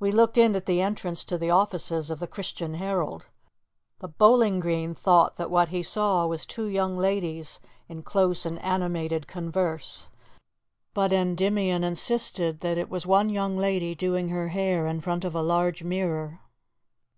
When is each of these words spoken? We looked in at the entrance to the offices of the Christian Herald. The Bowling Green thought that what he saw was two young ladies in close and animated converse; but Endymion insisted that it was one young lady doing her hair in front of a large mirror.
We 0.00 0.10
looked 0.10 0.38
in 0.38 0.56
at 0.56 0.64
the 0.64 0.80
entrance 0.80 1.22
to 1.24 1.36
the 1.36 1.50
offices 1.50 2.08
of 2.10 2.18
the 2.18 2.26
Christian 2.26 2.72
Herald. 2.76 3.26
The 3.98 4.08
Bowling 4.08 4.58
Green 4.58 4.94
thought 4.94 5.36
that 5.36 5.50
what 5.50 5.68
he 5.68 5.82
saw 5.82 6.26
was 6.26 6.46
two 6.46 6.64
young 6.64 6.96
ladies 6.96 7.60
in 7.86 8.02
close 8.02 8.46
and 8.46 8.58
animated 8.60 9.26
converse; 9.28 10.08
but 10.94 11.12
Endymion 11.12 11.84
insisted 11.84 12.60
that 12.60 12.78
it 12.78 12.88
was 12.88 13.06
one 13.06 13.28
young 13.28 13.58
lady 13.58 13.94
doing 13.94 14.30
her 14.30 14.48
hair 14.48 14.86
in 14.86 15.02
front 15.02 15.26
of 15.26 15.34
a 15.34 15.42
large 15.42 15.82
mirror. 15.84 16.40